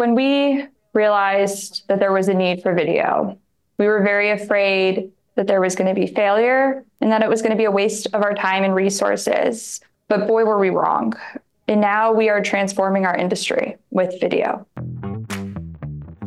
[0.00, 3.38] when we realized that there was a need for video,
[3.76, 7.42] we were very afraid that there was going to be failure and that it was
[7.42, 9.78] going to be a waste of our time and resources.
[10.08, 11.12] But boy, were we wrong.
[11.68, 14.66] And now we are transforming our industry with video.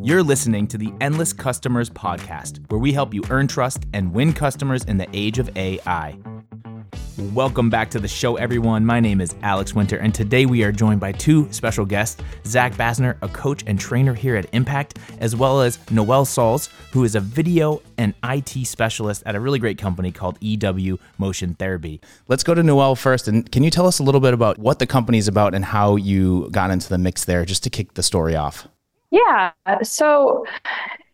[0.04, 4.34] You're listening to the Endless Customers Podcast, where we help you earn trust and win
[4.34, 6.16] customers in the age of AI.
[7.18, 8.84] Welcome back to the show, everyone.
[8.84, 12.74] My name is Alex Winter, and today we are joined by two special guests Zach
[12.74, 17.14] Basner, a coach and trainer here at Impact, as well as Noelle Salls, who is
[17.14, 22.02] a video and IT specialist at a really great company called EW Motion Therapy.
[22.30, 24.80] Let's go to Noelle first, and can you tell us a little bit about what
[24.80, 27.94] the company is about and how you got into the mix there, just to kick
[27.94, 28.68] the story off?
[29.12, 29.52] Yeah.
[29.84, 30.48] So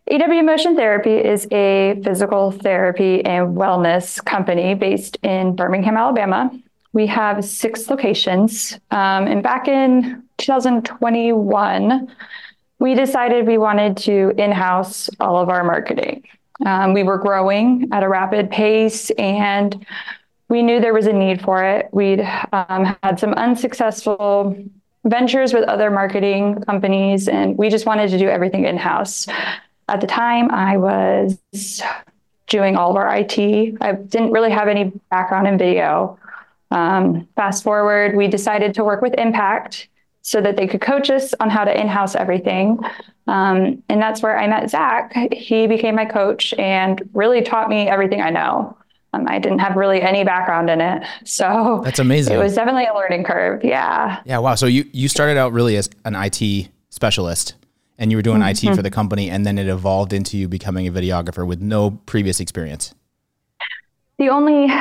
[0.09, 6.50] EW Motion Therapy is a physical therapy and wellness company based in Birmingham, Alabama.
[6.94, 8.73] We have six locations.
[8.90, 12.08] Um, and back in 2021,
[12.80, 16.23] we decided we wanted to in house all of our marketing.
[16.66, 19.86] Um, we were growing at a rapid pace and
[20.48, 21.88] we knew there was a need for it.
[21.92, 24.58] We'd um, had some unsuccessful
[25.05, 29.28] ventures with other marketing companies, and we just wanted to do everything in house.
[29.90, 31.82] At the time, I was
[32.48, 33.78] doing all of our IT.
[33.82, 36.18] I didn't really have any background in video.
[36.72, 39.88] Um, fast forward, we decided to work with Impact
[40.22, 42.78] so that they could coach us on how to in-house everything.
[43.28, 45.14] Um, and that's where I met Zach.
[45.34, 48.78] He became my coach and really taught me everything I know.
[49.14, 52.36] Um, I didn't have really any background in it, so that's amazing.
[52.36, 53.64] It was definitely a learning curve.
[53.64, 54.22] Yeah.
[54.23, 54.38] Yeah.
[54.38, 54.54] Wow.
[54.54, 57.56] So you you started out really as an IT specialist
[58.00, 58.67] and you were doing mm-hmm.
[58.67, 61.92] IT for the company, and then it evolved into you becoming a videographer with no
[61.92, 62.95] previous experience?
[64.17, 64.73] The only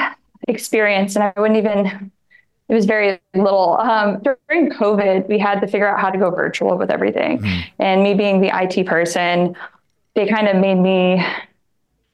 [0.46, 2.12] experience, and I wouldn't even,
[2.68, 3.76] it was very little.
[3.78, 7.40] Um, during COVID, we had to figure out how to go virtual with everything.
[7.40, 7.82] Mm-hmm.
[7.82, 9.56] And me being the IT person,
[10.14, 11.24] they kind of made me,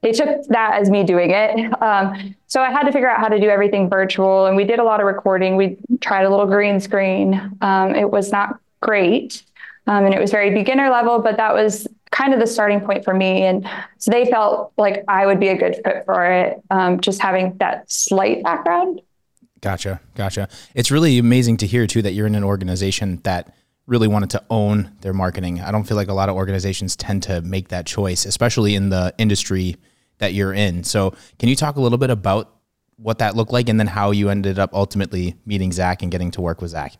[0.00, 1.82] they took that as me doing it.
[1.82, 4.46] Um, so I had to figure out how to do everything virtual.
[4.46, 5.56] And we did a lot of recording.
[5.56, 7.58] We tried a little green screen.
[7.60, 9.42] Um, it was not great.
[9.86, 13.04] Um, and it was very beginner level, but that was kind of the starting point
[13.04, 13.42] for me.
[13.42, 13.68] And
[13.98, 17.56] so they felt like I would be a good fit for it, um, just having
[17.58, 19.02] that slight background.
[19.60, 20.00] Gotcha.
[20.14, 20.48] Gotcha.
[20.74, 23.54] It's really amazing to hear, too, that you're in an organization that
[23.86, 25.60] really wanted to own their marketing.
[25.60, 28.90] I don't feel like a lot of organizations tend to make that choice, especially in
[28.90, 29.76] the industry
[30.18, 30.84] that you're in.
[30.84, 32.54] So, can you talk a little bit about
[32.96, 36.30] what that looked like and then how you ended up ultimately meeting Zach and getting
[36.32, 36.96] to work with Zach?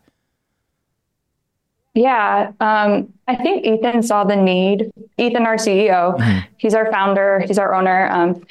[1.95, 4.91] Yeah, um, I think Ethan saw the need.
[5.17, 6.39] Ethan, our CEO, mm-hmm.
[6.57, 8.09] he's our founder, he's our owner.
[8.11, 8.43] Um,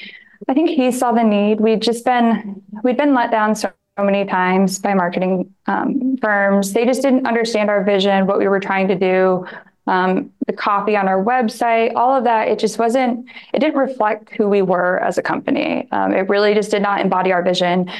[0.49, 1.59] I think he saw the need.
[1.59, 6.73] We'd just been we'd been let down so many times by marketing um, firms.
[6.73, 9.45] They just didn't understand our vision, what we were trying to do,
[9.87, 12.47] um, the copy on our website, all of that.
[12.47, 13.29] It just wasn't.
[13.53, 15.87] It didn't reflect who we were as a company.
[15.91, 17.91] Um, it really just did not embody our vision.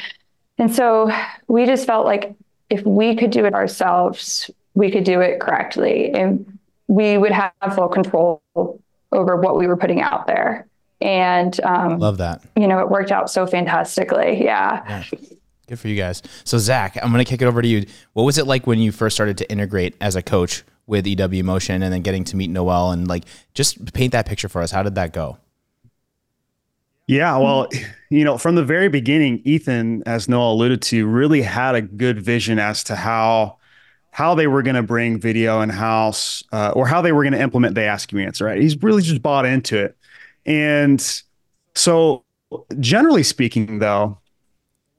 [0.57, 1.11] And so
[1.47, 2.35] we just felt like
[2.69, 7.51] if we could do it ourselves, we could do it correctly and we would have
[7.73, 8.41] full control
[9.11, 10.67] over what we were putting out there.
[11.01, 12.41] And um, love that.
[12.55, 14.43] You know, it worked out so fantastically.
[14.43, 14.83] Yeah.
[14.87, 15.19] yeah.
[15.67, 16.21] Good for you guys.
[16.43, 17.85] So, Zach, I'm going to kick it over to you.
[18.13, 21.43] What was it like when you first started to integrate as a coach with EW
[21.43, 24.71] Motion and then getting to meet Noelle and like just paint that picture for us?
[24.71, 25.37] How did that go?
[27.07, 27.67] Yeah, well,
[28.09, 32.19] you know, from the very beginning, Ethan, as Noelle alluded to, really had a good
[32.19, 33.57] vision as to how
[34.15, 37.33] how they were going to bring video in house uh, or how they were going
[37.33, 39.97] to implement the ask you answer right he's really just bought into it.
[40.45, 41.05] And
[41.73, 42.23] so
[42.79, 44.17] generally speaking though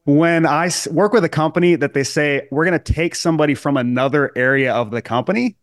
[0.04, 3.78] when i work with a company that they say we're going to take somebody from
[3.78, 5.56] another area of the company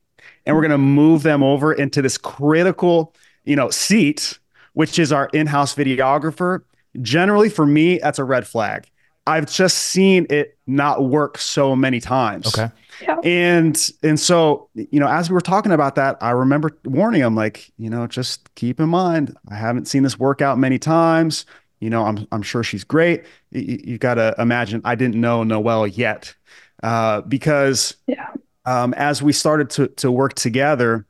[0.47, 3.13] and we're going to move them over into this critical
[3.43, 4.39] you know seat
[4.73, 6.61] which is our in-house videographer
[7.03, 8.89] generally for me that's a red flag.
[9.27, 12.47] I've just seen it not work so many times.
[12.47, 12.73] Okay
[13.07, 13.17] yeah.
[13.23, 17.35] And and so you know, as we were talking about that, I remember warning him
[17.35, 21.45] like, you know, just keep in mind, I haven't seen this work out many times.
[21.79, 23.25] You know, I'm I'm sure she's great.
[23.51, 26.33] You, you got to imagine I didn't know Noelle yet,
[26.81, 28.29] uh, because yeah.
[28.65, 31.05] um, as we started to to work together,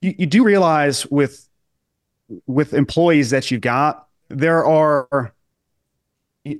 [0.00, 1.48] you, you do realize with
[2.46, 5.34] with employees that you've got, there are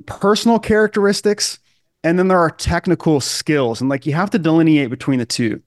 [0.07, 1.61] personal characteristics
[2.05, 3.81] and then there are technical skills.
[3.81, 5.63] And like you have to delineate between the two.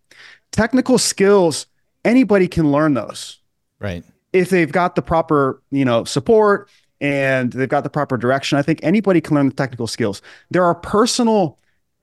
[0.52, 1.68] Technical skills,
[2.06, 3.40] anybody can learn those.
[3.80, 4.04] Right.
[4.34, 6.70] If they've got the proper, you know, support
[7.00, 10.22] and they've got the proper direction, I think anybody can learn the technical skills.
[10.52, 11.58] There are personal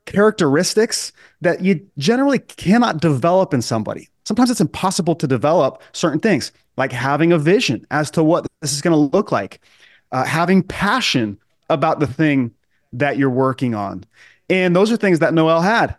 [0.07, 4.09] characteristics that you generally cannot develop in somebody.
[4.25, 8.73] sometimes it's impossible to develop certain things, like having a vision as to what this
[8.73, 9.61] is going to look like,
[10.13, 11.39] uh, having passion
[11.71, 12.51] about the thing
[12.93, 14.05] that you're working on.
[14.49, 15.97] And those are things that Noelle had,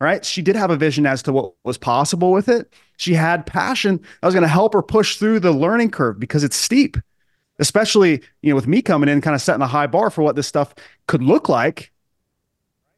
[0.00, 0.24] right?
[0.24, 2.72] She did have a vision as to what was possible with it.
[2.98, 6.44] She had passion that was going to help her push through the learning curve because
[6.44, 6.96] it's steep,
[7.58, 10.36] especially, you know, with me coming in, kind of setting a high bar for what
[10.36, 10.74] this stuff
[11.06, 11.92] could look like,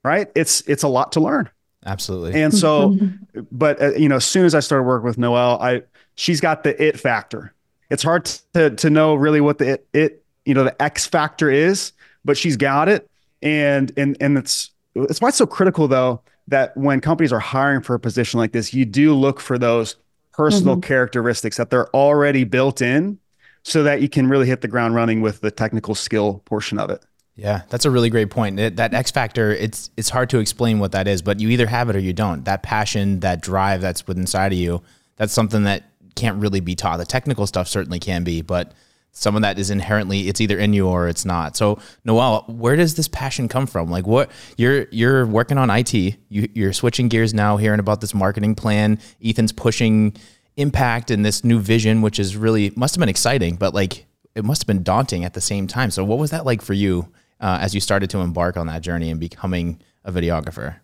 [0.05, 0.29] right?
[0.35, 1.49] It's, it's a lot to learn.
[1.87, 2.41] Absolutely.
[2.41, 2.97] And so,
[3.53, 5.83] but uh, you know, as soon as I started working with Noelle, I,
[6.17, 7.55] she's got the it factor.
[7.91, 11.51] It's hard to, to know really what the it, it, you know, the X factor
[11.51, 11.93] is,
[12.25, 13.09] but she's got it.
[13.43, 17.83] And, and, and it's, it's why it's so critical though that when companies are hiring
[17.83, 19.97] for a position like this, you do look for those
[20.33, 20.87] personal mm-hmm.
[20.87, 23.19] characteristics that they're already built in
[23.63, 26.91] so that you can really hit the ground running with the technical skill portion of
[26.91, 27.05] it.
[27.37, 28.59] Yeah, that's a really great point.
[28.59, 31.67] It, that X factor, it's it's hard to explain what that is, but you either
[31.67, 32.45] have it or you don't.
[32.45, 34.83] That passion, that drive that's within inside of you,
[35.17, 35.85] that's something that
[36.17, 36.97] can't really be taught.
[36.97, 38.73] The technical stuff certainly can be, but
[39.19, 41.57] some of that is inherently it's either in you or it's not.
[41.57, 43.91] So Noelle, where does this passion come from?
[43.91, 48.15] Like what you're you're working on IT, you, you're switching gears now, hearing about this
[48.15, 49.01] marketing plan.
[49.25, 50.17] Ethan's pushing
[50.57, 54.07] impact and this new vision, which is really must have been exciting, but like
[54.37, 55.91] it must have been daunting at the same time.
[55.91, 57.09] So what was that like for you
[57.41, 60.77] uh, as you started to embark on that journey and becoming a videographer?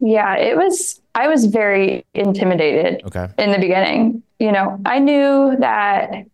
[0.00, 3.28] Yeah, it was I was very intimidated okay.
[3.38, 4.24] in the beginning.
[4.40, 6.26] You know, I knew that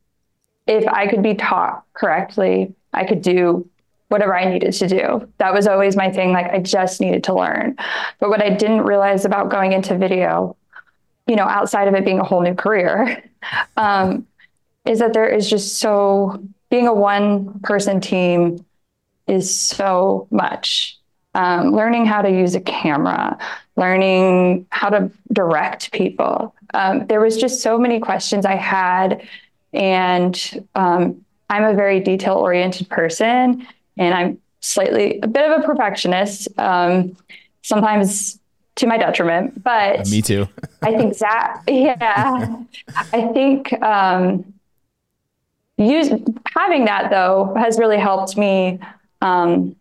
[0.66, 3.68] if I could be taught correctly, I could do
[4.08, 5.28] whatever I needed to do.
[5.38, 6.32] That was always my thing.
[6.32, 7.76] Like I just needed to learn.
[8.20, 10.56] But what I didn't realize about going into video,
[11.26, 13.22] you know, outside of it being a whole new career,
[13.76, 14.26] um,
[14.84, 18.64] is that there is just so being a one person team
[19.26, 20.98] is so much
[21.36, 23.36] um, learning how to use a camera,
[23.76, 26.54] learning how to direct people.
[26.76, 29.26] Um, there was just so many questions I had,
[29.72, 35.66] and um, I'm a very detail oriented person, and I'm slightly a bit of a
[35.66, 36.48] perfectionist.
[36.58, 37.16] Um,
[37.62, 38.38] sometimes
[38.76, 40.46] to my detriment, but uh, me too.
[40.82, 42.56] I think Zach, yeah,
[43.12, 44.52] I think um,
[45.78, 46.10] use
[46.54, 48.78] having that though has really helped me
[49.22, 49.74] um,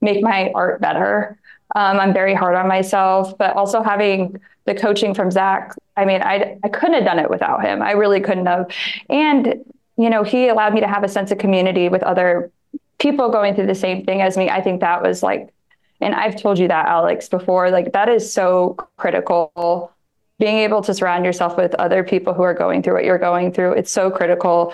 [0.00, 1.36] make my art better.
[1.76, 6.22] Um, I'm very hard on myself, but also having the coaching from Zach, I mean,
[6.22, 7.82] I, I couldn't have done it without him.
[7.82, 8.70] I really couldn't have.
[9.10, 9.64] And,
[9.96, 12.50] you know, he allowed me to have a sense of community with other
[12.98, 14.48] people going through the same thing as me.
[14.48, 15.52] I think that was like,
[16.00, 19.92] and I've told you that, Alex, before, like that is so critical.
[20.38, 23.52] Being able to surround yourself with other people who are going through what you're going
[23.52, 24.72] through, it's so critical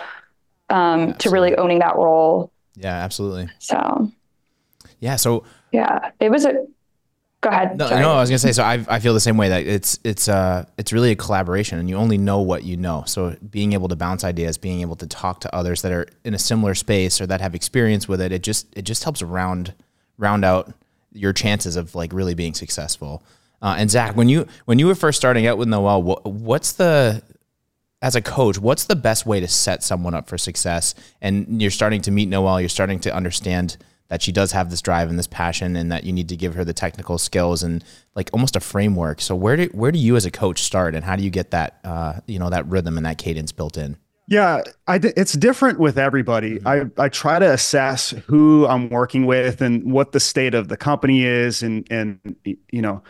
[0.68, 2.52] um, to really owning that role.
[2.74, 3.48] Yeah, absolutely.
[3.60, 4.12] So
[5.00, 5.16] yeah.
[5.16, 6.66] So yeah, it was a.
[7.44, 7.76] Go ahead.
[7.76, 8.52] No, no, I was gonna say.
[8.52, 11.78] So I, I feel the same way that it's it's uh it's really a collaboration,
[11.78, 13.04] and you only know what you know.
[13.06, 16.32] So being able to bounce ideas, being able to talk to others that are in
[16.32, 19.74] a similar space or that have experience with it, it just it just helps round
[20.16, 20.72] round out
[21.12, 23.22] your chances of like really being successful.
[23.60, 26.72] Uh, and Zach, when you when you were first starting out with Noelle, what, what's
[26.72, 27.22] the
[28.00, 30.94] as a coach, what's the best way to set someone up for success?
[31.20, 33.76] And you're starting to meet Noelle, you're starting to understand
[34.08, 36.54] that she does have this drive and this passion and that you need to give
[36.54, 37.82] her the technical skills and
[38.14, 39.20] like almost a framework.
[39.20, 41.50] So where do where do you as a coach start and how do you get
[41.52, 43.96] that uh, you know that rhythm and that cadence built in?
[44.26, 46.58] Yeah, I, it's different with everybody.
[46.58, 46.98] Mm-hmm.
[46.98, 50.76] I, I try to assess who I'm working with and what the state of the
[50.76, 53.02] company is and and you know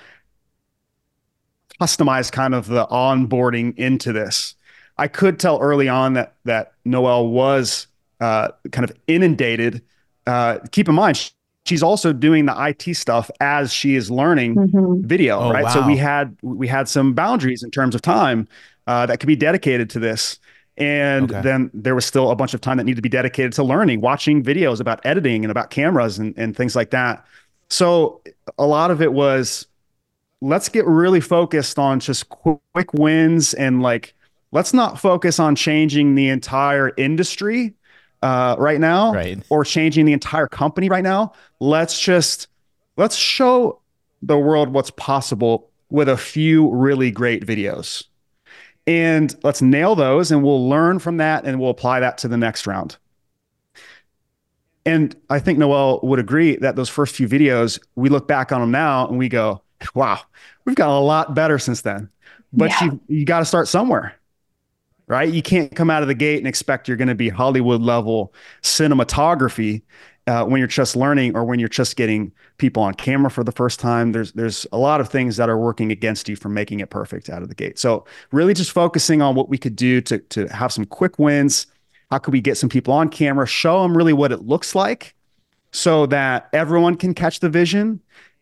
[1.80, 4.54] customize kind of the onboarding into this.
[4.96, 7.88] I could tell early on that that Noelle was
[8.20, 9.82] uh, kind of inundated
[10.26, 11.32] uh, keep in mind,
[11.66, 15.06] she's also doing the IT stuff as she is learning mm-hmm.
[15.06, 15.64] video, oh, right?
[15.64, 15.70] Wow.
[15.70, 18.48] So we had we had some boundaries in terms of time
[18.86, 20.38] uh, that could be dedicated to this.
[20.76, 21.40] And okay.
[21.40, 24.00] then there was still a bunch of time that needed to be dedicated to learning,
[24.00, 27.24] watching videos about editing and about cameras and, and things like that.
[27.68, 28.20] So
[28.58, 29.66] a lot of it was
[30.40, 34.14] let's get really focused on just quick wins and like
[34.52, 37.72] let's not focus on changing the entire industry
[38.24, 39.38] uh, right now right.
[39.50, 41.32] or changing the entire company right now.
[41.60, 42.48] Let's just
[42.96, 43.80] let's show
[44.22, 48.04] the world what's possible with a few really great videos.
[48.86, 52.38] And let's nail those and we'll learn from that and we'll apply that to the
[52.38, 52.96] next round.
[54.86, 58.60] And I think Noelle would agree that those first few videos, we look back on
[58.60, 59.62] them now and we go,
[59.94, 60.20] wow,
[60.64, 62.08] we've got a lot better since then.
[62.52, 62.84] But yeah.
[62.84, 64.14] you, you got to start somewhere
[65.06, 65.32] right?
[65.32, 68.32] You can't come out of the gate and expect you're going to be Hollywood level
[68.62, 69.82] cinematography
[70.26, 73.52] uh, when you're just learning or when you're just getting people on camera for the
[73.52, 74.12] first time.
[74.12, 77.28] There's there's a lot of things that are working against you from making it perfect
[77.28, 77.78] out of the gate.
[77.78, 81.66] So really just focusing on what we could do to to have some quick wins.
[82.10, 85.14] How could we get some people on camera, show them really what it looks like,
[85.72, 88.00] so that everyone can catch the vision.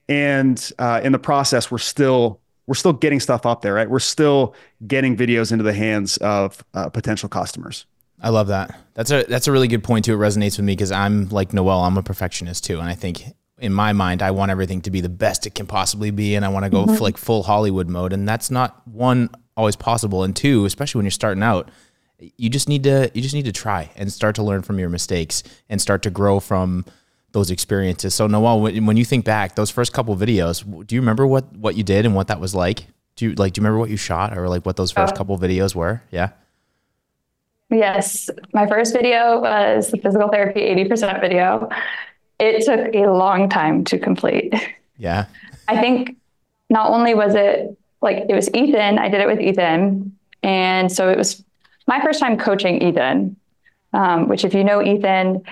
[0.08, 3.88] And uh, in the process, we're still we're still getting stuff up there, right?
[3.88, 4.54] We're still
[4.86, 7.86] getting videos into the hands of uh, potential customers.
[8.20, 8.78] I love that.
[8.94, 10.14] That's a that's a really good point too.
[10.14, 11.80] It resonates with me because I'm like Noelle.
[11.80, 13.24] I'm a perfectionist too, and I think
[13.58, 16.44] in my mind I want everything to be the best it can possibly be, and
[16.44, 17.02] I want to go mm-hmm.
[17.02, 21.10] like full Hollywood mode, and that's not one always possible, and two, especially when you're
[21.10, 21.68] starting out,
[22.18, 24.88] you just need to you just need to try and start to learn from your
[24.88, 26.84] mistakes and start to grow from
[27.32, 28.14] those experiences.
[28.14, 31.76] So Noelle, when you think back, those first couple videos, do you remember what what
[31.76, 32.86] you did and what that was like?
[33.16, 35.16] Do you like do you remember what you shot or like what those first uh,
[35.16, 36.02] couple videos were?
[36.10, 36.30] Yeah.
[37.70, 41.70] Yes, my first video was the physical therapy 80% video.
[42.38, 44.54] It took a long time to complete.
[44.98, 45.24] Yeah.
[45.66, 46.16] I think
[46.70, 50.16] not only was it like it was Ethan, I did it with Ethan.
[50.44, 51.42] And so it was
[51.88, 53.34] my first time coaching Ethan,
[53.92, 55.42] um, which, if you know Ethan,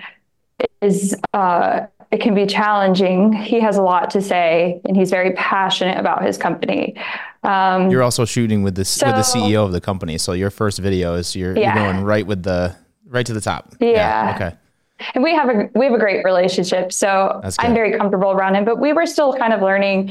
[0.80, 3.32] is uh, it can be challenging.
[3.32, 6.96] He has a lot to say, and he's very passionate about his company.
[7.44, 10.50] Um, you're also shooting with the so, with the CEO of the company, so your
[10.50, 11.74] first video is you're, yeah.
[11.74, 12.74] you're going right with the
[13.06, 13.74] right to the top.
[13.80, 13.90] Yeah.
[13.90, 14.34] yeah.
[14.34, 14.56] Okay.
[15.14, 18.66] And we have a we have a great relationship, so I'm very comfortable around him.
[18.66, 20.08] But we were still kind of learning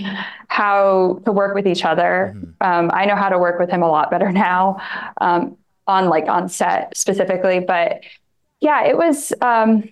[0.47, 2.33] how to work with each other.
[2.35, 2.49] Mm-hmm.
[2.61, 4.81] Um, I know how to work with him a lot better now,
[5.21, 7.59] um, on like on set specifically.
[7.59, 8.01] But
[8.61, 9.33] yeah, it was.
[9.41, 9.89] Um,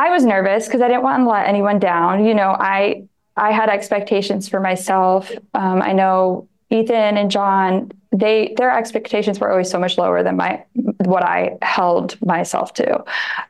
[0.00, 2.24] I was nervous because I didn't want to let anyone down.
[2.24, 3.04] You know, I
[3.36, 5.30] I had expectations for myself.
[5.52, 10.38] Um, I know Ethan and John, they their expectations were always so much lower than
[10.38, 10.64] my
[11.04, 13.04] what I held myself to.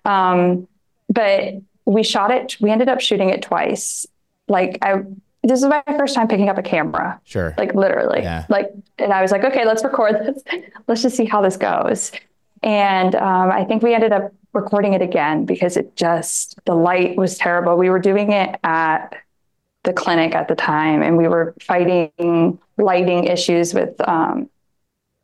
[0.04, 0.66] Um,
[1.08, 1.54] but
[1.84, 2.56] we shot it.
[2.60, 4.04] We ended up shooting it twice.
[4.48, 5.02] Like I,
[5.44, 7.20] this is my first time picking up a camera.
[7.24, 7.54] Sure.
[7.56, 8.22] Like literally.
[8.22, 8.46] Yeah.
[8.48, 10.42] Like, and I was like, okay, let's record this.
[10.88, 12.10] let's just see how this goes.
[12.64, 17.16] And um, I think we ended up recording it again because it just the light
[17.16, 17.76] was terrible.
[17.76, 19.14] We were doing it at
[19.84, 24.00] the clinic at the time, and we were fighting lighting issues with.
[24.06, 24.48] Um,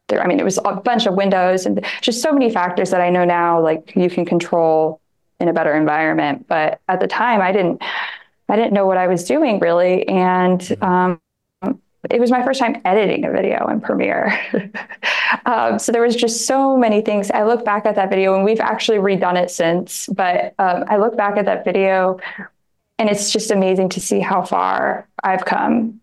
[0.09, 3.01] there, I mean, it was a bunch of windows and just so many factors that
[3.01, 5.01] I know now, like you can control
[5.41, 6.47] in a better environment.
[6.47, 7.83] But at the time, I didn't.
[8.49, 11.21] I didn't know what I was doing really, and um,
[12.11, 14.39] it was my first time editing a video in Premiere.
[15.47, 17.31] um, so there was just so many things.
[17.31, 20.97] I look back at that video and we've actually redone it since, but um, I
[20.99, 22.21] look back at that video
[22.99, 26.01] and it's just amazing to see how far I've come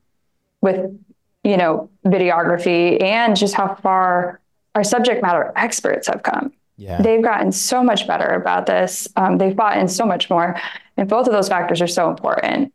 [0.61, 0.99] with,
[1.43, 4.39] you know, videography and just how far
[4.75, 6.51] our subject matter experts have come.
[6.77, 7.01] Yeah.
[7.01, 9.07] They've gotten so much better about this.
[9.15, 10.59] Um, they've bought in so much more.
[10.97, 12.73] And both of those factors are so important.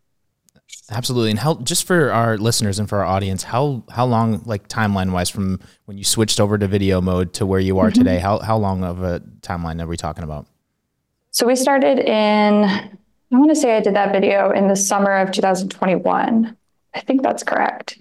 [0.91, 1.29] Absolutely.
[1.31, 5.11] And how just for our listeners and for our audience, how how long like timeline
[5.11, 7.99] wise from when you switched over to video mode to where you are mm-hmm.
[7.99, 10.47] today, how how long of a timeline are we talking about?
[11.31, 15.15] So we started in I want to say I did that video in the summer
[15.17, 16.57] of 2021.
[16.95, 17.99] I think that's correct.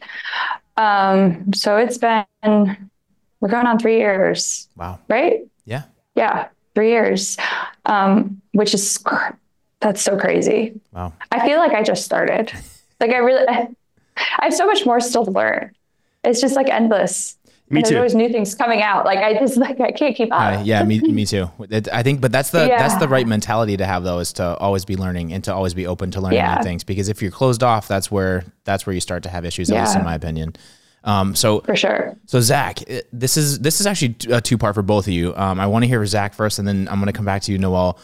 [0.78, 2.25] Um, so it's been
[3.40, 4.68] we're going on 3 years.
[4.76, 4.99] Wow.
[5.09, 5.47] Right?
[5.66, 5.83] Yeah.
[6.14, 7.37] Yeah, 3 years.
[7.85, 8.99] Um, which is
[9.80, 10.80] that's so crazy.
[10.92, 11.12] Wow.
[11.30, 12.50] I feel like I just started.
[13.00, 13.69] Like I really, I,
[14.17, 15.75] have so much more still to learn.
[16.25, 17.37] It's just like endless.
[17.71, 17.90] Me too.
[17.90, 19.05] There's always new things coming out.
[19.05, 20.61] Like I just like I can't keep up.
[20.61, 21.50] Uh, yeah, me me too.
[21.71, 22.78] It, I think, but that's the yeah.
[22.78, 25.75] that's the right mentality to have though, is to always be learning and to always
[25.75, 26.57] be open to learning yeah.
[26.57, 26.83] new things.
[26.85, 29.71] Because if you're closed off, that's where that's where you start to have issues.
[29.71, 29.85] At yeah.
[29.85, 30.57] least in my opinion.
[31.05, 32.17] Um, so for sure.
[32.26, 32.78] So Zach,
[33.12, 35.35] this is this is actually a two part for both of you.
[35.37, 37.52] Um, I want to hear Zach first, and then I'm going to come back to
[37.52, 37.99] you, Noelle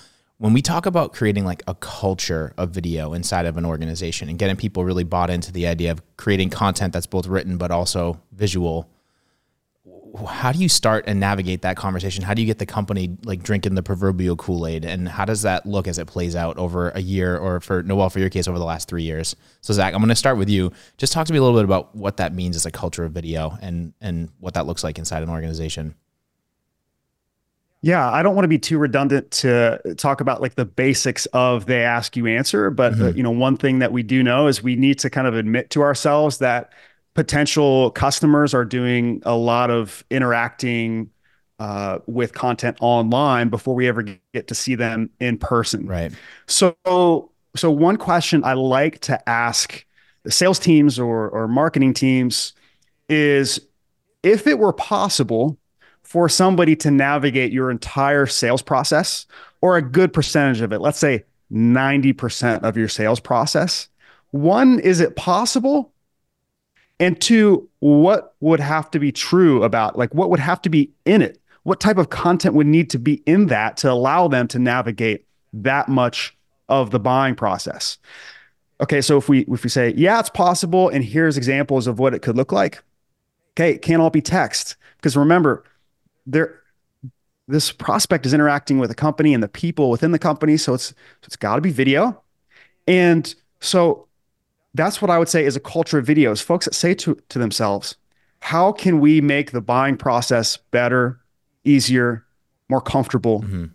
[0.45, 4.39] when we talk about creating like a culture of video inside of an organization and
[4.39, 8.21] getting people really bought into the idea of creating content that's both written but also
[8.31, 8.87] visual
[10.29, 12.23] how do you start and navigate that conversation?
[12.23, 14.85] How do you get the company like drinking the proverbial kool-aid?
[14.85, 18.11] And how does that look as it plays out over a year or for Noelle
[18.11, 19.35] for your case over the last three years?
[19.61, 20.71] So zach i'm going to start with you.
[20.99, 23.11] Just talk to me a little bit about what that means as a culture of
[23.11, 25.97] video and and what that looks like inside an organization
[27.85, 31.67] yeah, I don't want to be too redundant to talk about like the basics of
[31.67, 33.05] they ask you answer, but uh, mm-hmm.
[33.05, 35.35] uh, you know, one thing that we do know is we need to kind of
[35.35, 36.73] admit to ourselves that
[37.13, 41.11] potential customers are doing a lot of interacting
[41.59, 45.87] uh, with content online before we ever get to see them in person.
[45.87, 46.11] Right.
[46.47, 46.75] So,
[47.55, 49.85] so one question I like to ask
[50.23, 52.55] the sales teams or or marketing teams
[53.11, 53.61] is,
[54.23, 55.59] if it were possible
[56.15, 59.27] for somebody to navigate your entire sales process
[59.61, 63.89] or a good percentage of it, let's say 90% of your sales process?
[64.31, 65.93] One, is it possible?
[67.01, 70.93] And two, what would have to be true about like what would have to be
[71.05, 71.41] in it?
[71.65, 75.27] What type of content would need to be in that to allow them to navigate
[75.53, 76.37] that much
[76.69, 77.99] of the buying process?
[78.81, 82.15] Okay, so if we if we say, yeah, it's possible, and here's examples of what
[82.15, 82.85] it could look like.
[83.57, 84.77] Okay, it can't all be text.
[84.99, 85.65] Because remember,
[86.27, 86.61] there
[87.47, 90.57] this prospect is interacting with a company and the people within the company.
[90.57, 92.23] So it's so it's got to be video.
[92.87, 94.09] And so
[94.75, 96.43] that's what I would say is a culture of videos.
[96.43, 97.97] Folks that say to, to themselves,
[98.41, 101.21] how can we make the buying process better,
[101.65, 102.25] easier,
[102.69, 103.67] more comfortable mm-hmm.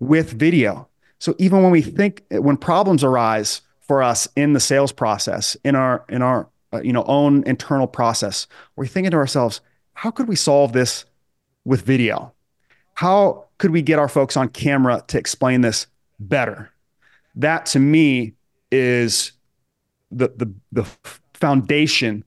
[0.00, 0.88] with video?
[1.18, 5.74] So even when we think when problems arise for us in the sales process, in
[5.74, 8.46] our in our uh, you know own internal process,
[8.76, 9.60] we're thinking to ourselves,
[9.94, 11.04] how could we solve this
[11.66, 12.32] with video?
[12.94, 15.86] How could we get our folks on camera to explain this
[16.18, 16.70] better?
[17.34, 18.32] That to me
[18.72, 19.32] is
[20.10, 20.84] the the the
[21.34, 22.24] foundation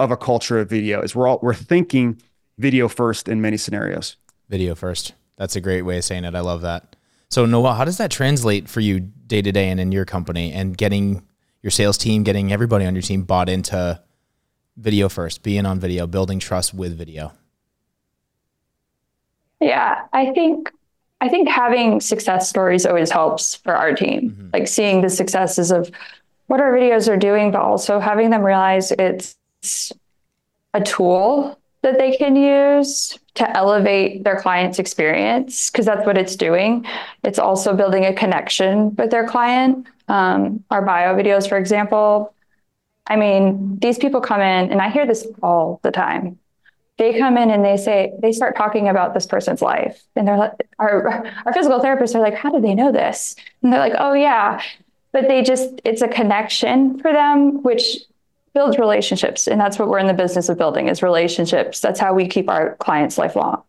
[0.00, 2.22] of a culture of video is we're all we're thinking
[2.56, 4.16] video first in many scenarios.
[4.48, 5.12] Video first.
[5.36, 6.34] That's a great way of saying it.
[6.34, 6.96] I love that.
[7.28, 10.52] So Noelle, how does that translate for you day to day and in your company
[10.52, 11.26] and getting
[11.62, 14.00] your sales team, getting everybody on your team bought into
[14.76, 17.32] video first, being on video, building trust with video?
[19.60, 20.72] Yeah, I think
[21.20, 24.30] I think having success stories always helps for our team.
[24.30, 24.50] Mm-hmm.
[24.52, 25.90] Like seeing the successes of
[26.46, 29.36] what our videos are doing, but also having them realize it's
[30.74, 36.36] a tool that they can use to elevate their client's experience because that's what it's
[36.36, 36.84] doing.
[37.24, 39.86] It's also building a connection with their client.
[40.08, 42.34] Um, our bio videos, for example,
[43.06, 46.38] I mean, these people come in, and I hear this all the time
[46.98, 50.02] they come in and they say they start talking about this person's life.
[50.16, 53.36] And they're like our our physical therapists are like how do they know this?
[53.62, 54.60] And they're like oh yeah.
[55.12, 57.98] But they just it's a connection for them which
[58.52, 59.46] builds relationships.
[59.46, 61.80] And that's what we're in the business of building is relationships.
[61.80, 63.62] That's how we keep our clients lifelong.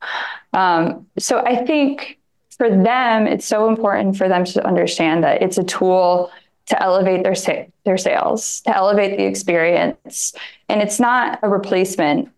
[0.54, 2.18] Um, so i think
[2.58, 6.32] for them it's so important for them to understand that it's a tool
[6.66, 10.34] to elevate their sa- their sales to elevate the experience.
[10.70, 12.30] And it's not a replacement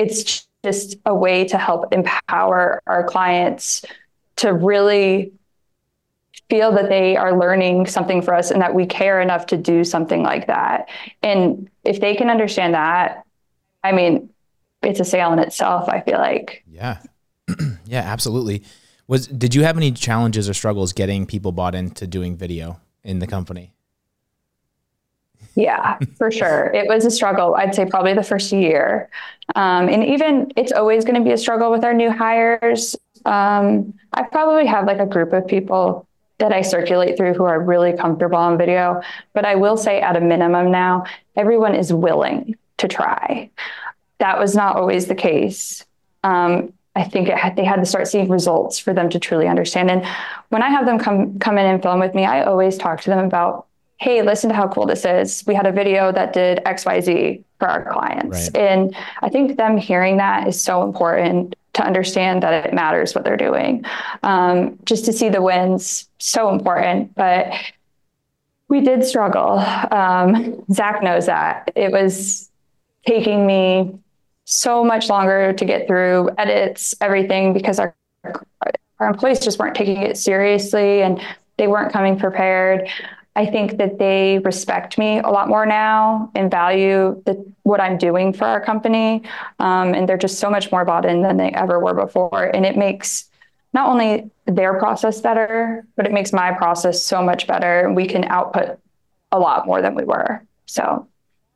[0.00, 3.84] it's just a way to help empower our clients
[4.36, 5.32] to really
[6.48, 9.84] feel that they are learning something for us and that we care enough to do
[9.84, 10.88] something like that.
[11.22, 13.24] And if they can understand that,
[13.84, 14.30] I mean,
[14.82, 16.64] it's a sale in itself, I feel like.
[16.66, 16.98] Yeah.
[17.86, 18.64] yeah, absolutely.
[19.06, 23.18] Was did you have any challenges or struggles getting people bought into doing video in
[23.18, 23.74] the company?
[25.54, 26.70] Yeah, for sure.
[26.72, 27.54] It was a struggle.
[27.54, 29.08] I'd say probably the first year.
[29.54, 32.96] Um, and even it's always going to be a struggle with our new hires.
[33.24, 36.06] Um, I probably have like a group of people
[36.38, 39.02] that I circulate through who are really comfortable on video.
[39.34, 41.04] But I will say, at a minimum now,
[41.36, 43.50] everyone is willing to try.
[44.18, 45.84] That was not always the case.
[46.24, 49.90] Um, I think had, they had to start seeing results for them to truly understand.
[49.90, 50.04] And
[50.48, 53.10] when I have them come come in and film with me, I always talk to
[53.10, 53.66] them about
[54.00, 55.44] hey, listen to how cool this is.
[55.46, 58.48] We had a video that did XYZ for our clients.
[58.48, 58.56] Right.
[58.56, 63.24] And I think them hearing that is so important to understand that it matters what
[63.24, 63.84] they're doing.
[64.22, 67.14] Um, just to see the wins, so important.
[67.14, 67.52] But
[68.68, 69.58] we did struggle.
[69.90, 71.70] Um, Zach knows that.
[71.76, 72.50] It was
[73.06, 73.98] taking me
[74.46, 77.94] so much longer to get through edits, everything, because our
[78.98, 81.20] our employees just weren't taking it seriously and
[81.56, 82.86] they weren't coming prepared.
[83.36, 87.96] I think that they respect me a lot more now and value the, what I'm
[87.96, 89.22] doing for our company.
[89.60, 92.44] Um, and they're just so much more bought in than they ever were before.
[92.44, 93.26] And it makes
[93.72, 97.92] not only their process better, but it makes my process so much better.
[97.92, 98.78] We can output
[99.30, 100.44] a lot more than we were.
[100.66, 101.06] So,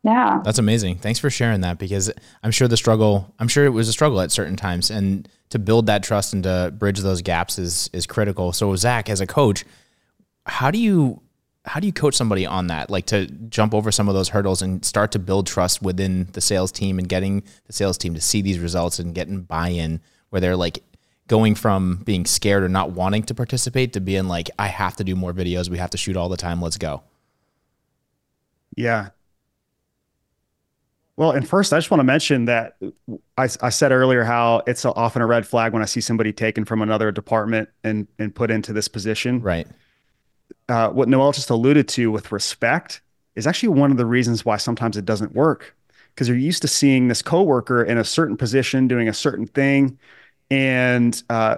[0.04, 0.40] yeah.
[0.44, 0.98] That's amazing.
[0.98, 2.12] Thanks for sharing that because
[2.44, 4.90] I'm sure the struggle, I'm sure it was a struggle at certain times.
[4.90, 8.52] And to build that trust and to bridge those gaps is is critical.
[8.52, 9.64] So, Zach, as a coach,
[10.46, 11.20] how do you
[11.66, 12.90] how do you coach somebody on that?
[12.90, 16.40] Like to jump over some of those hurdles and start to build trust within the
[16.40, 20.40] sales team and getting the sales team to see these results and getting buy-in where
[20.40, 20.83] they're like
[21.27, 25.05] going from being scared or not wanting to participate to being like i have to
[25.05, 25.70] do more videos.
[25.70, 26.61] We have to shoot all the time.
[26.61, 27.03] Let's go.
[28.77, 29.11] Yeah.
[31.16, 32.77] Well and first i just want to mention that
[33.38, 36.64] i, I said earlier how it's often a red flag when i see somebody taken
[36.66, 39.40] from another department and and put into this position.
[39.40, 39.66] Right
[40.68, 43.00] uh, what Noelle just alluded to with respect
[43.35, 45.77] is actually one of the reasons why sometimes it doesn't work.
[46.14, 49.98] Because you're used to seeing this coworker in a certain position doing a certain thing,
[50.50, 51.57] and uh,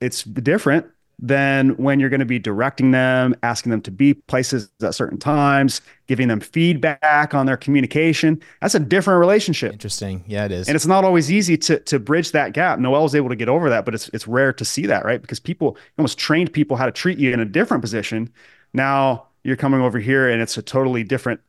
[0.00, 0.86] it's different
[1.18, 5.18] than when you're going to be directing them, asking them to be places at certain
[5.18, 8.40] times, giving them feedback on their communication.
[8.60, 9.72] That's a different relationship.
[9.72, 10.24] Interesting.
[10.26, 10.68] Yeah, it is.
[10.68, 12.78] And it's not always easy to to bridge that gap.
[12.78, 15.20] Noelle was able to get over that, but it's it's rare to see that, right?
[15.20, 18.32] Because people almost trained people how to treat you in a different position.
[18.72, 21.40] Now you're coming over here and it's a totally different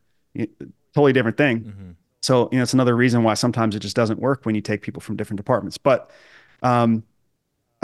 [0.93, 1.62] totally different thing.
[1.62, 1.91] Mm-hmm.
[2.21, 4.82] So, you know, it's another reason why sometimes it just doesn't work when you take
[4.82, 5.78] people from different departments.
[5.78, 6.12] But
[6.62, 7.04] um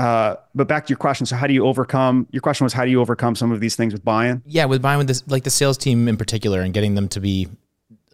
[0.01, 1.27] uh, but back to your question.
[1.27, 3.75] So how do you overcome your question was how do you overcome some of these
[3.75, 4.41] things with buy-in?
[4.47, 7.19] Yeah, with buy-in with this like the sales team in particular and getting them to
[7.19, 7.47] be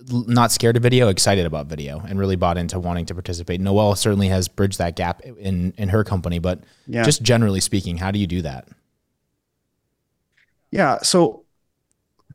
[0.10, 3.62] not scared of video, excited about video, and really bought into wanting to participate.
[3.62, 7.04] Noelle certainly has bridged that gap in in her company, but yeah.
[7.04, 8.67] just generally speaking, how do you do that?
[10.69, 11.45] Yeah, so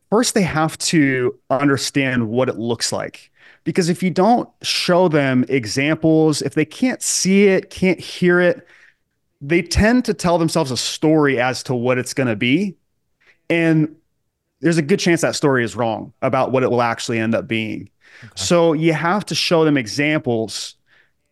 [0.09, 3.29] first they have to understand what it looks like.
[3.65, 8.67] Because if you don't show them examples, if they can't see it, can't hear it,
[9.43, 12.77] they tend to tell themselves a story as to what it's going to be.
[13.49, 13.93] And
[14.61, 17.45] there's a good chance that story is wrong about what it will actually end up
[17.45, 17.89] being.
[18.23, 18.31] Okay.
[18.35, 20.75] So you have to show them examples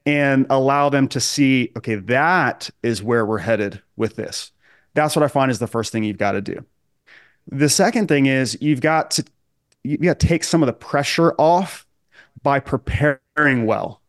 [0.06, 4.52] and allow them to see, okay, that is where we're headed with this.
[4.94, 6.66] That's what I find is the first thing you've got to do.
[7.48, 9.26] The second thing is you've got to
[9.84, 11.88] you got to take some of the pressure off
[12.44, 14.02] by preparing well.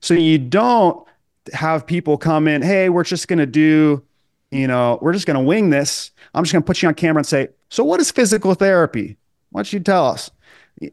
[0.00, 1.06] So you don't
[1.52, 4.02] have people come in, hey, we're just going to do,
[4.50, 6.10] you know, we're just going to wing this.
[6.34, 9.16] I'm just going to put you on camera and say, so what is physical therapy?
[9.50, 10.30] Why don't you tell us?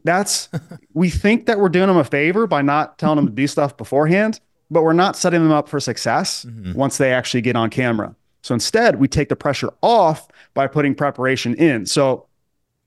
[0.04, 0.48] That's,
[0.94, 3.76] we think that we're doing them a favor by not telling them to do stuff
[3.76, 6.72] beforehand, but we're not setting them up for success mm-hmm.
[6.74, 8.14] once they actually get on camera.
[8.42, 11.86] So instead, we take the pressure off by putting preparation in.
[11.86, 12.26] So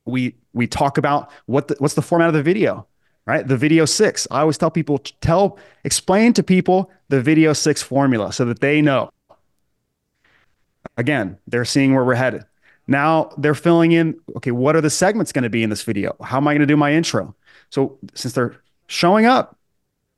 [0.06, 2.86] we we talk about what the, what's the format of the video
[3.26, 3.48] right?
[3.48, 4.28] The video six.
[4.32, 8.82] I always tell people, tell, explain to people the video six formula so that they
[8.82, 9.10] know.
[10.98, 12.44] Again, they're seeing where we're headed.
[12.88, 16.16] Now they're filling in, okay, what are the segments going to be in this video?
[16.22, 17.34] How am I going to do my intro?
[17.70, 19.58] So since they're showing up,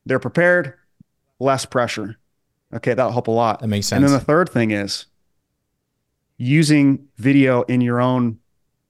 [0.06, 0.74] they're prepared,
[1.39, 2.18] less pressure.
[2.74, 3.62] Okay, that'll help a lot.
[3.62, 3.98] That makes sense.
[3.98, 5.06] And then the third thing is
[6.38, 8.39] using video in your own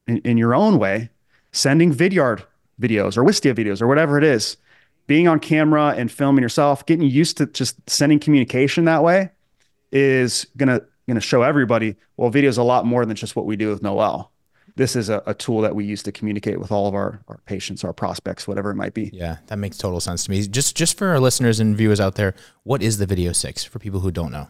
[0.07, 1.09] in, in your own way,
[1.51, 2.43] sending Vidyard
[2.79, 4.57] videos or Wistia videos or whatever it is,
[5.07, 9.29] being on camera and filming yourself, getting used to just sending communication that way
[9.91, 11.95] is gonna gonna show everybody.
[12.17, 14.31] Well, video is a lot more than just what we do with Noelle.
[14.77, 17.39] This is a, a, tool that we use to communicate with all of our, our
[17.45, 19.09] patients, our prospects, whatever it might be.
[19.13, 20.45] Yeah, that makes total sense to me.
[20.47, 23.79] Just just for our listeners and viewers out there, what is the Video Six for
[23.79, 24.49] people who don't know?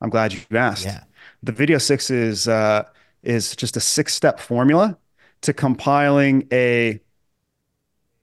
[0.00, 0.84] I'm glad you asked.
[0.84, 1.04] Yeah.
[1.42, 2.84] The Video Six is uh,
[3.22, 4.98] is just a six step formula
[5.46, 7.00] to compiling a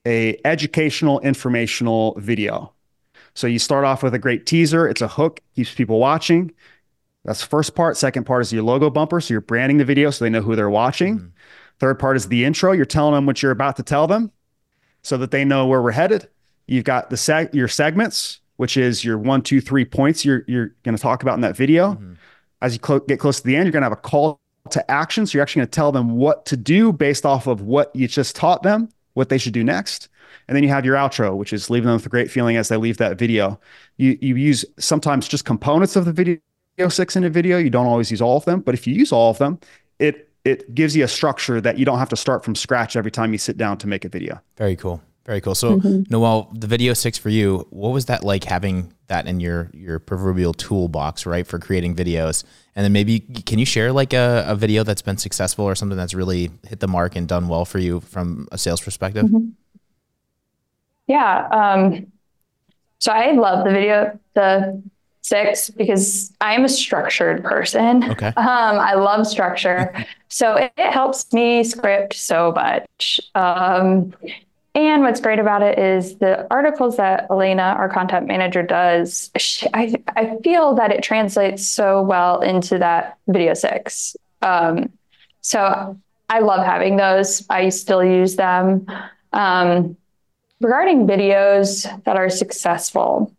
[0.06, 2.74] a educational informational video.
[3.34, 6.52] So you start off with a great teaser, it's a hook, keeps people watching.
[7.24, 7.96] That's the first part.
[7.96, 10.58] Second part is your logo bumper, so you're branding the video so they know who
[10.58, 11.18] they're watching.
[11.18, 11.28] Mm-hmm.
[11.80, 14.32] Third part is the intro, you're telling them what you're about to tell them
[15.02, 16.28] so that they know where we're headed.
[16.68, 20.76] You've got the seg- your segments, which is your one, two, three points you're you're
[20.84, 21.94] going to talk about in that video.
[21.94, 22.14] Mm-hmm.
[22.62, 24.92] As you cl- get close to the end, you're going to have a call to
[24.92, 25.26] action.
[25.26, 28.08] So you're actually going to tell them what to do based off of what you
[28.08, 30.10] just taught them, what they should do next.
[30.48, 32.68] And then you have your outro, which is leaving them with a great feeling as
[32.68, 33.60] they leave that video.
[33.98, 36.40] You, you use sometimes just components of the video
[36.90, 37.58] six in a video.
[37.58, 39.60] You don't always use all of them, but if you use all of them,
[40.00, 43.12] it it gives you a structure that you don't have to start from scratch every
[43.12, 44.42] time you sit down to make a video.
[44.58, 45.02] Very cool.
[45.26, 45.56] Very cool.
[45.56, 46.04] So, mm-hmm.
[46.10, 50.00] Noelle, the video six for you, what was that like having that in your your
[50.00, 52.44] proverbial toolbox, right, for creating videos?
[52.76, 55.98] And then maybe can you share like a, a video that's been successful or something
[55.98, 59.26] that's really hit the mark and done well for you from a sales perspective?
[59.26, 59.50] Mm-hmm.
[61.08, 61.48] Yeah.
[61.48, 62.12] Um,
[63.00, 64.82] so I love the video, the
[65.22, 68.04] six, because I'm a structured person.
[68.12, 68.34] Okay.
[68.38, 69.94] Um, I love structure.
[70.28, 73.22] so it, it, helps me script so much.
[73.36, 74.14] Um,
[74.76, 79.68] and what's great about it is the articles that Elena, our content manager, does, she,
[79.72, 84.18] I, I feel that it translates so well into that video six.
[84.42, 84.92] Um,
[85.42, 87.46] so I love having those.
[87.52, 88.88] I still use them.
[89.32, 89.96] Um,
[90.60, 93.32] regarding videos that are successful,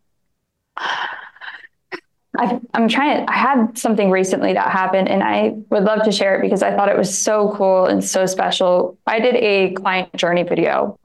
[2.37, 6.13] I, am trying to, I had something recently that happened and I would love to
[6.13, 8.97] share it because I thought it was so cool and so special.
[9.07, 10.97] I did a client journey video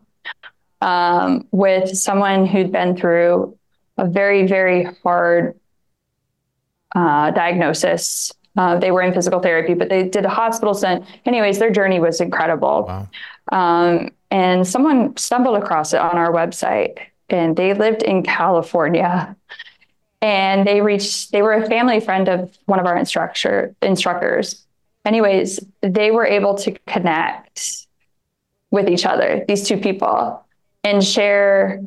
[0.82, 3.58] um, with someone who'd been through
[3.98, 5.60] a very, very hard
[6.96, 8.32] uh, diagnosis.
[8.58, 11.06] Uh, they were in physical therapy, but they did a hospital stint.
[11.26, 12.86] Anyways, their journey was incredible.
[12.88, 13.08] Wow.
[13.52, 16.98] Um, and someone stumbled across it on our website,
[17.30, 19.36] and they lived in California.
[20.22, 24.66] and they reached they were a family friend of one of our instructor instructors
[25.06, 27.88] anyways they were able to connect
[28.72, 30.44] with each other these two people
[30.84, 31.82] and share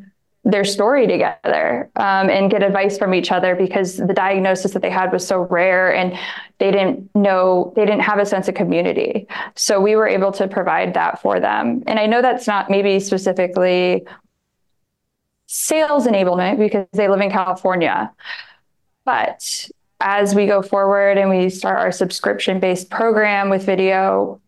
[0.45, 4.89] their story together um, and get advice from each other because the diagnosis that they
[4.89, 6.17] had was so rare and
[6.59, 9.25] they didn't know they didn't have a sense of community.
[9.55, 11.83] So we were able to provide that for them.
[11.87, 14.05] And i know that's not maybe specifically
[15.45, 18.11] sales enablement because they live in california
[19.05, 24.41] but as we go forward and we start our subscription based program with video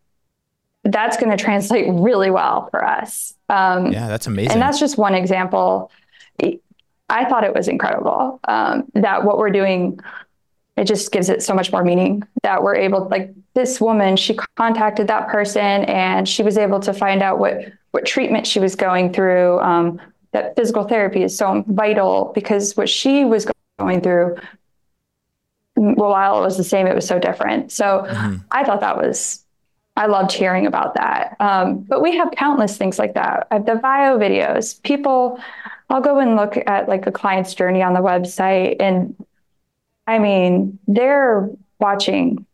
[0.85, 3.33] that's going to translate really well for us.
[3.49, 4.53] Um, yeah, that's amazing.
[4.53, 5.91] And that's just one example.
[7.09, 9.99] I thought it was incredible um, that what we're doing,
[10.75, 14.37] it just gives it so much more meaning that we're able, like this woman, she
[14.55, 18.75] contacted that person and she was able to find out what what treatment she was
[18.75, 19.59] going through.
[19.61, 20.01] Um,
[20.33, 23.47] that physical therapy is so vital because what she was
[23.79, 24.35] going through,
[25.75, 27.71] while it was the same, it was so different.
[27.71, 28.37] So mm-hmm.
[28.51, 29.44] I thought that was
[29.95, 31.35] I loved hearing about that.
[31.39, 33.47] Um, but we have countless things like that.
[33.49, 34.81] I have the bio videos.
[34.83, 35.39] People,
[35.89, 38.77] I'll go and look at like a client's journey on the website.
[38.81, 39.15] And
[40.05, 42.45] I mean, they're watching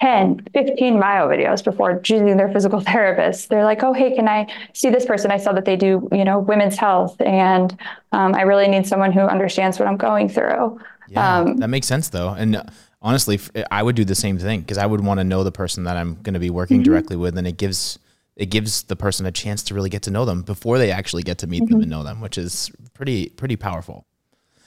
[0.00, 3.48] 10, 15 bio videos before choosing their physical therapist.
[3.48, 5.30] They're like, oh, hey, can I see this person?
[5.30, 7.20] I saw that they do, you know, women's health.
[7.20, 7.78] And
[8.12, 10.80] um, I really need someone who understands what I'm going through.
[11.08, 12.30] Yeah, um, that makes sense though.
[12.30, 12.62] And
[13.04, 13.38] honestly,
[13.70, 15.96] I would do the same thing because I would want to know the person that
[15.96, 16.90] I'm going to be working mm-hmm.
[16.90, 17.98] directly with, and it gives
[18.34, 21.22] it gives the person a chance to really get to know them before they actually
[21.22, 21.74] get to meet mm-hmm.
[21.74, 24.06] them and know them, which is pretty pretty powerful.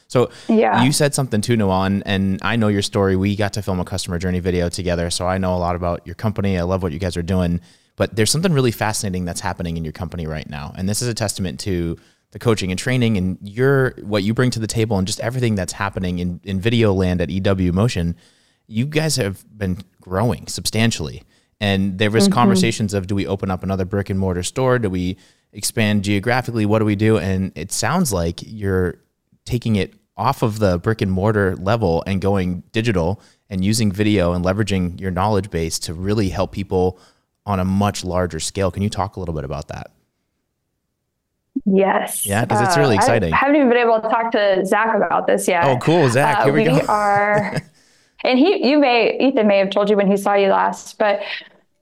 [0.10, 0.84] So yeah.
[0.84, 3.18] you said something too, Noelle, and, and I know your story.
[3.18, 6.06] We got to film a customer journey video together, so I know a lot about
[6.08, 6.58] your company.
[6.58, 7.60] I love what you guys are doing,
[7.98, 11.10] but there's something really fascinating that's happening in your company right now, and this is
[11.10, 11.98] a testament to
[12.32, 15.56] the coaching and training and your what you bring to the table and just everything
[15.56, 18.16] that's happening in, in video land at EW Motion,
[18.68, 21.24] you guys have been growing substantially.
[21.60, 22.34] And there was mm-hmm.
[22.34, 24.78] conversations of do we open up another brick and mortar store?
[24.78, 25.18] Do we
[25.54, 26.66] expand geographically?
[26.66, 27.18] What do we do?
[27.18, 28.96] And it sounds like you're
[29.46, 34.34] taking it off of the brick and mortar level and going digital and using video
[34.34, 37.00] and leveraging your knowledge base to really help people
[37.46, 38.70] on a much larger scale.
[38.70, 39.92] Can you talk a little bit about that?
[41.70, 42.26] Yes.
[42.26, 43.34] Yeah, because it's really uh, exciting.
[43.34, 45.66] I haven't even been able to talk to Zach about this yet.
[45.66, 46.40] Oh, cool, Zach.
[46.40, 46.86] Uh, here we, we go.
[46.88, 47.62] are,
[48.24, 51.22] and he, you may, Ethan may have told you when he saw you last, but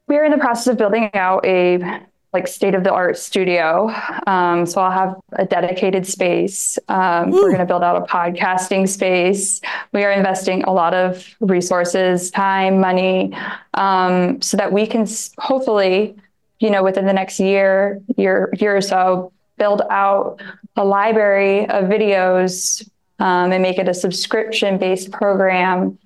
[0.07, 2.01] we're in the process of building out a
[2.33, 3.89] like state of the art studio.
[4.27, 6.77] Um, so I'll have a dedicated space.
[6.89, 9.61] Um, we're going to build out a podcasting space.
[9.93, 13.33] We are investing a lot of resources, time, money,
[13.75, 16.17] um, so that we can hopefully,
[16.59, 20.41] you know, within the next year, year, year or so, build out
[20.75, 22.87] a library of videos
[23.19, 25.97] um, and make it a subscription based program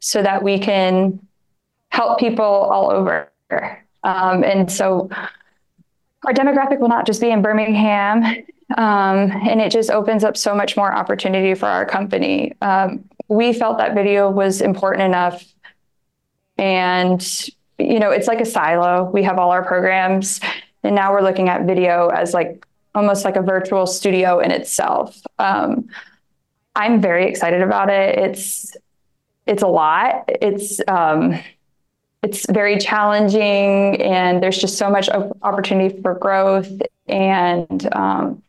[0.00, 1.18] so that we can
[1.90, 3.28] help people all over.
[4.04, 5.10] Um, and so
[6.24, 8.24] our demographic will not just be in Birmingham,
[8.76, 12.54] um, and it just opens up so much more opportunity for our company.
[12.62, 15.44] Um, we felt that video was important enough.
[16.58, 17.20] And,
[17.78, 19.10] you know, it's like a silo.
[19.12, 20.40] We have all our programs,
[20.84, 25.20] and now we're looking at video as like almost like a virtual studio in itself.
[25.38, 25.88] Um,
[26.74, 28.18] I'm very excited about it.
[28.18, 28.76] It's
[29.46, 30.24] it's a lot.
[30.28, 31.38] It's um,
[32.22, 35.08] it's very challenging, and there's just so much
[35.42, 36.70] opportunity for growth.
[37.08, 38.42] And um,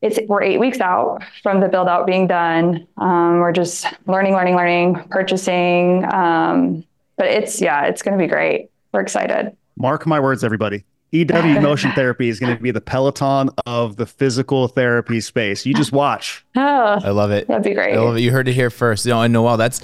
[0.00, 2.86] it's we're eight weeks out from the build out being done.
[2.96, 6.04] Um, we're just learning, learning, learning, purchasing.
[6.12, 6.84] Um,
[7.16, 8.70] but it's yeah, it's going to be great.
[8.92, 9.56] We're excited.
[9.76, 10.84] Mark my words, everybody.
[11.12, 15.64] EW motion therapy is going to be the Peloton of the physical therapy space.
[15.64, 16.44] You just watch.
[16.54, 17.48] Oh, I love it.
[17.48, 17.94] That'd be great.
[17.94, 18.20] I love it.
[18.20, 19.04] You heard it here first.
[19.04, 19.80] You know, and Noelle, that's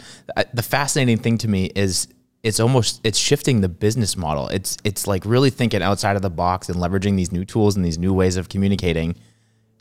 [0.52, 2.08] the fascinating thing to me is
[2.42, 4.48] it's almost it's shifting the business model.
[4.48, 7.84] It's it's like really thinking outside of the box and leveraging these new tools and
[7.84, 9.16] these new ways of communicating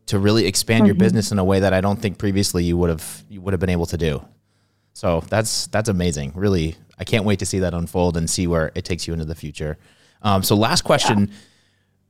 [0.07, 0.87] to really expand mm-hmm.
[0.87, 3.53] your business in a way that I don't think previously you would have you would
[3.53, 4.25] have been able to do.
[4.93, 6.33] So that's that's amazing.
[6.35, 9.25] Really, I can't wait to see that unfold and see where it takes you into
[9.25, 9.77] the future.
[10.21, 11.31] Um, so last question.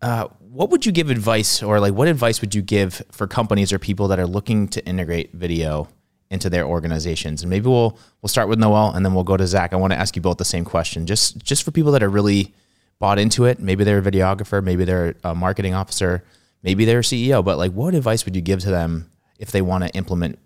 [0.02, 0.24] Yeah.
[0.24, 3.74] Uh, what would you give advice or like what advice would you give for companies
[3.74, 5.88] or people that are looking to integrate video
[6.30, 7.42] into their organizations?
[7.42, 9.74] And maybe we'll we'll start with Noelle and then we'll go to Zach.
[9.74, 11.06] I want to ask you both the same question.
[11.06, 12.54] Just just for people that are really
[13.00, 13.60] bought into it.
[13.60, 16.24] Maybe they're a videographer, maybe they're a marketing officer,
[16.64, 19.62] maybe they're a CEO, but like what advice would you give to them if they
[19.62, 20.40] want to implement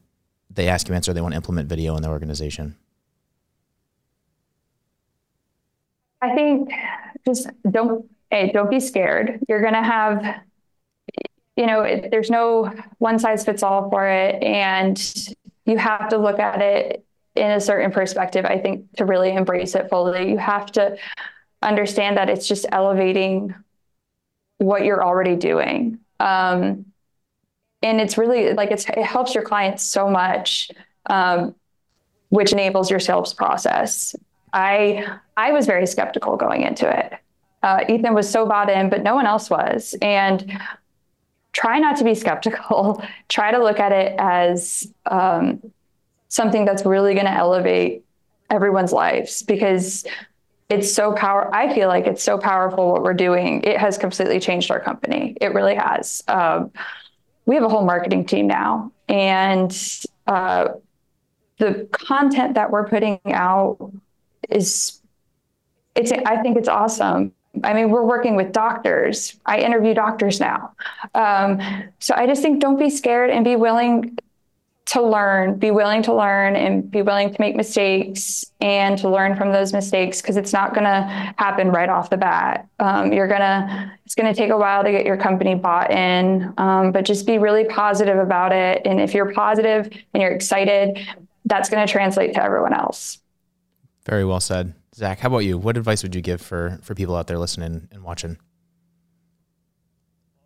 [0.53, 2.75] they ask you answer they want to implement video in their organization?
[6.21, 6.69] I think
[7.25, 9.39] just don't hey, don't be scared.
[9.47, 10.41] You're gonna have
[11.55, 14.41] you know, it, there's no one size fits all for it.
[14.41, 14.99] And
[15.65, 17.05] you have to look at it
[17.35, 20.31] in a certain perspective, I think, to really embrace it fully.
[20.31, 20.97] You have to
[21.61, 23.53] understand that it's just elevating
[24.57, 25.99] what you're already doing.
[26.19, 26.85] Um,
[27.83, 30.71] and it's really like it's, it helps your clients so much,
[31.07, 31.55] um,
[32.29, 34.15] which enables your sales process.
[34.53, 35.05] I
[35.37, 37.13] I was very skeptical going into it.
[37.63, 39.95] Uh, Ethan was so bought in, but no one else was.
[40.01, 40.59] And
[41.53, 43.03] try not to be skeptical.
[43.29, 45.61] try to look at it as um,
[46.27, 48.03] something that's really going to elevate
[48.49, 50.05] everyone's lives because
[50.69, 51.53] it's so power.
[51.53, 53.61] I feel like it's so powerful what we're doing.
[53.63, 55.35] It has completely changed our company.
[55.41, 56.23] It really has.
[56.27, 56.71] Um,
[57.45, 59.71] we have a whole marketing team now, and
[60.27, 60.69] uh,
[61.57, 63.91] the content that we're putting out
[64.49, 64.99] is
[65.95, 67.33] it's I think it's awesome.
[67.63, 69.35] I mean, we're working with doctors.
[69.45, 70.73] I interview doctors now.
[71.13, 71.59] Um,
[71.99, 74.17] so I just think don't be scared and be willing
[74.91, 79.37] to learn, be willing to learn and be willing to make mistakes and to learn
[79.37, 82.67] from those mistakes because it's not going to happen right off the bat.
[82.79, 85.91] Um, you're going to, it's going to take a while to get your company bought
[85.91, 88.81] in, um, but just be really positive about it.
[88.83, 90.99] And if you're positive and you're excited,
[91.45, 93.20] that's going to translate to everyone else.
[94.05, 94.73] Very well said.
[94.95, 95.57] Zach, how about you?
[95.57, 98.37] What advice would you give for for people out there listening and watching?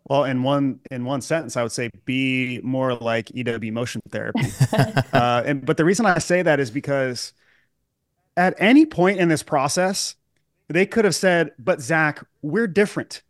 [0.08, 4.46] Well, in one in one sentence, I would say be more like EW motion therapy.
[5.12, 7.32] uh, and but the reason I say that is because
[8.36, 10.14] at any point in this process,
[10.68, 13.22] they could have said, "But Zach, we're different.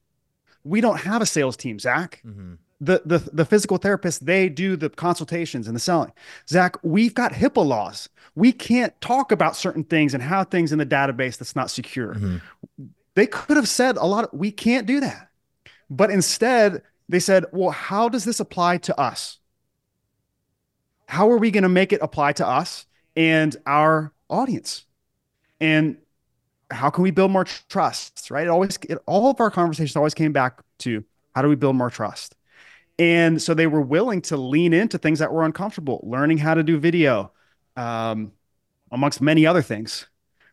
[0.65, 2.21] We don't have a sales team, Zach.
[2.27, 2.55] Mm-hmm.
[2.81, 6.13] The the the physical therapists they do the consultations and the selling.
[6.49, 10.79] Zach, we've got HIPAA laws we can't talk about certain things and how things in
[10.79, 12.15] the database that's not secure.
[12.15, 12.37] Mm-hmm.
[13.15, 15.31] They could have said a lot of, we can't do that.
[15.89, 19.39] But instead, they said, well, how does this apply to us?
[21.07, 22.85] How are we going to make it apply to us
[23.17, 24.85] and our audience?
[25.59, 25.97] And
[26.71, 28.31] how can we build more trust?
[28.31, 28.47] Right?
[28.47, 31.03] It always, it, all of our conversations always came back to
[31.35, 32.36] how do we build more trust?
[32.99, 36.63] And so they were willing to lean into things that were uncomfortable, learning how to
[36.63, 37.33] do video,
[37.77, 38.33] um,
[38.91, 40.07] amongst many other things.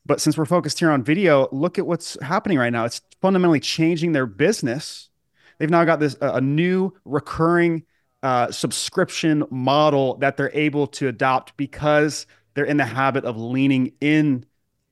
[0.05, 2.83] But since we're focused here on video, look at what's happening right now.
[2.83, 5.09] It's fundamentally changing their business.
[5.57, 7.83] They've now got this a new recurring
[8.21, 13.93] uh, subscription model that they're able to adopt because they're in the habit of leaning
[14.01, 14.45] in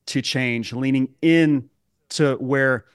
[0.07, 1.69] to change, leaning in
[2.09, 2.85] to where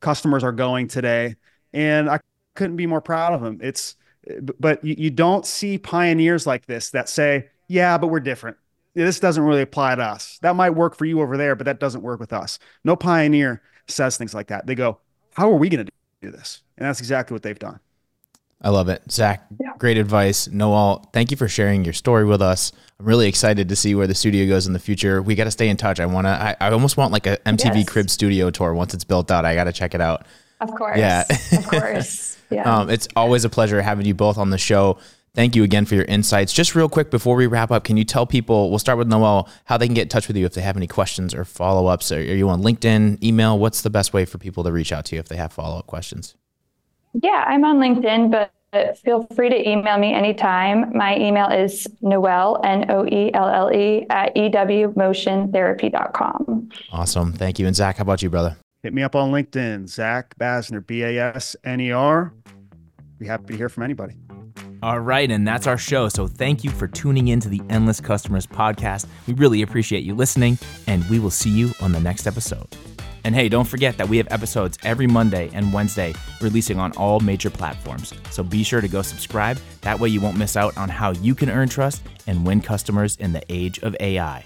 [0.00, 1.36] customers are going today.
[1.72, 2.20] And I
[2.58, 3.58] couldn't be more proud of them.
[3.62, 3.96] It's,
[4.58, 8.56] but you, you don't see pioneers like this that say, yeah, but we're different.
[8.94, 10.38] This doesn't really apply to us.
[10.42, 12.58] That might work for you over there, but that doesn't work with us.
[12.84, 14.66] No pioneer says things like that.
[14.66, 14.98] They go,
[15.34, 16.62] how are we going to do this?
[16.76, 17.78] And that's exactly what they've done.
[18.60, 19.02] I love it.
[19.08, 19.74] Zach, yeah.
[19.78, 20.48] great advice.
[20.48, 22.72] Noelle, thank you for sharing your story with us.
[22.98, 25.22] I'm really excited to see where the studio goes in the future.
[25.22, 26.00] We got to stay in touch.
[26.00, 27.88] I want to, I, I, almost want like a MTV yes.
[27.88, 29.44] Crib studio tour once it's built out.
[29.44, 30.26] I got to check it out.
[30.60, 30.98] Of course.
[30.98, 31.24] Yeah.
[31.52, 32.36] of course.
[32.50, 32.78] Yeah.
[32.78, 34.96] Um, it's always a pleasure having you both on the show.
[35.34, 36.50] Thank you again for your insights.
[36.52, 39.50] Just real quick before we wrap up, can you tell people, we'll start with Noelle,
[39.66, 41.88] how they can get in touch with you if they have any questions or follow
[41.88, 42.10] ups?
[42.10, 43.58] Are you on LinkedIn, email?
[43.58, 45.78] What's the best way for people to reach out to you if they have follow
[45.78, 46.34] up questions?
[47.22, 48.50] Yeah, I'm on LinkedIn, but
[48.98, 50.96] feel free to email me anytime.
[50.96, 56.70] My email is Noelle, N O E L L E, at ewmotiontherapy.com.
[56.92, 57.32] Awesome.
[57.32, 57.66] Thank you.
[57.66, 58.56] And Zach, how about you, brother?
[58.82, 62.32] Hit me up on LinkedIn, Zach Basner, B A S N E R.
[63.18, 64.14] Be happy to hear from anybody.
[64.80, 66.08] All right, and that's our show.
[66.08, 69.06] So thank you for tuning in to the Endless Customers podcast.
[69.26, 72.68] We really appreciate you listening, and we will see you on the next episode.
[73.24, 77.18] And hey, don't forget that we have episodes every Monday and Wednesday releasing on all
[77.18, 78.14] major platforms.
[78.30, 79.58] So be sure to go subscribe.
[79.80, 83.16] That way you won't miss out on how you can earn trust and win customers
[83.16, 84.44] in the age of AI.